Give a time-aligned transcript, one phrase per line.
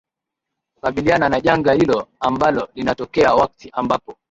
[0.75, 4.15] kukabiliana na janga hilo ambalo linatokea wakti ambapo